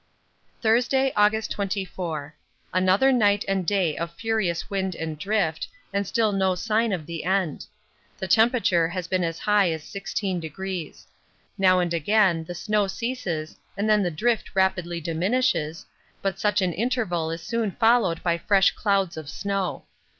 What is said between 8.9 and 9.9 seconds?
been as high as